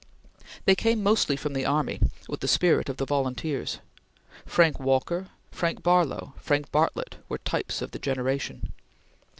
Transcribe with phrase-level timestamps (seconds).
[0.65, 3.77] They came mostly from the army, with the spirit of the volunteers.
[4.47, 8.73] Frank Walker, Frank Barlow, Frank Bartlett were types of the generation.